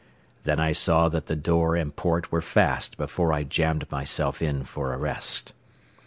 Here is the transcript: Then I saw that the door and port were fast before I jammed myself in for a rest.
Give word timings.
Then 0.45 0.59
I 0.59 0.71
saw 0.71 1.09
that 1.09 1.27
the 1.27 1.35
door 1.35 1.75
and 1.75 1.95
port 1.95 2.31
were 2.31 2.41
fast 2.41 2.97
before 2.97 3.31
I 3.31 3.43
jammed 3.43 3.91
myself 3.91 4.41
in 4.41 4.63
for 4.63 4.93
a 4.93 4.97
rest. 4.97 5.53